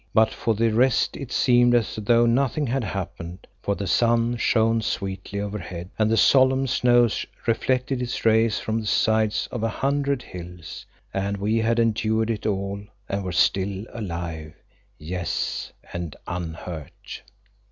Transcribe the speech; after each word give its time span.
But 0.15 0.33
for 0.33 0.55
the 0.55 0.71
rest, 0.73 1.15
it 1.15 1.31
seemed 1.31 1.75
as 1.75 1.95
though 1.95 2.25
nothing 2.25 2.65
had 2.65 2.83
happened, 2.83 3.45
for 3.61 3.75
the 3.75 3.85
sun 3.85 4.35
shone 4.35 4.81
sweetly 4.81 5.39
overhead 5.39 5.91
and 5.99 6.09
the 6.09 6.17
solemn 6.17 6.65
snows 6.65 7.23
reflected 7.45 8.01
its 8.01 8.25
rays 8.25 8.57
from 8.57 8.79
the 8.81 8.87
sides 8.87 9.47
of 9.51 9.61
a 9.61 9.69
hundred 9.69 10.23
hills. 10.23 10.87
And 11.13 11.37
we 11.37 11.57
had 11.59 11.77
endured 11.77 12.31
it 12.31 12.47
all 12.47 12.81
and 13.07 13.23
were 13.23 13.31
still 13.31 13.85
alive; 13.93 14.55
yes, 14.97 15.71
and 15.93 16.15
unhurt. 16.25 17.21